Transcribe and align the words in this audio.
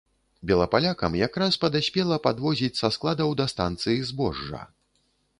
Белапалякам 0.51 1.17
якраз 1.17 1.57
падаспела 1.65 2.17
падвозіць 2.27 2.69
са 2.79 2.89
складаў 2.95 3.35
да 3.41 3.45
станцыі 3.53 3.99
збожжа. 4.11 4.63